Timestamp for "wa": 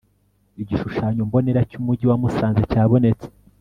2.07-2.17